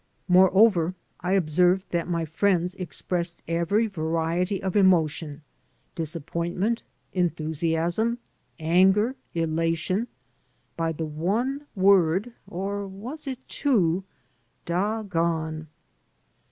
[0.27, 5.43] Moreover, I observed that my friends expressed every variety of emotion—
[5.95, 6.81] disappointment,
[7.13, 8.17] enthusiasm,
[8.59, 10.07] anger, elation—
[10.75, 14.03] by the one word (or was it two?)
[14.65, 15.67] "doggone."